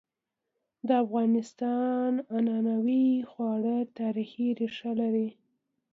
[0.87, 5.29] د افغانستان عنعنوي خواړه تاریخي ريښه لري.